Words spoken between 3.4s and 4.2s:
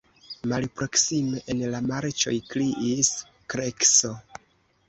krekso.